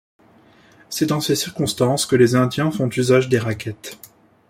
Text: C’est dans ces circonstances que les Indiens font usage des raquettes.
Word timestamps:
C’est 0.89 1.05
dans 1.05 1.19
ces 1.21 1.35
circonstances 1.35 2.07
que 2.07 2.15
les 2.15 2.33
Indiens 2.33 2.71
font 2.71 2.89
usage 2.89 3.29
des 3.29 3.37
raquettes. 3.37 3.99